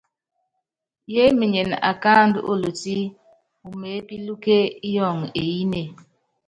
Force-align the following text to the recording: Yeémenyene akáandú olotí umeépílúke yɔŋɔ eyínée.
Yeémenyene 1.13 1.75
akáandú 1.91 2.39
olotí 2.51 2.93
umeépílúke 3.69 4.57
yɔŋɔ 4.93 5.25
eyínée. 5.41 5.87